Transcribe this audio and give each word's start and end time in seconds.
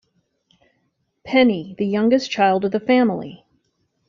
Penny: 1.23 1.75
The 1.77 1.85
youngest 1.85 2.31
child 2.31 2.65
of 2.65 2.71
the 2.71 2.79
family. 2.79 3.45